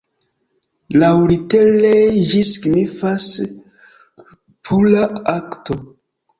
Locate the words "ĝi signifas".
2.31-3.29